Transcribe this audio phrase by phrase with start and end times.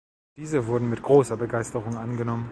[0.35, 2.39] Diese wurden mit großer Begeisterung angenommen.